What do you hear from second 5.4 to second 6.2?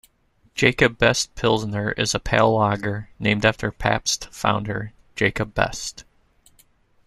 Best.